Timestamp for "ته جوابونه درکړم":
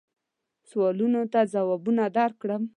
1.33-2.61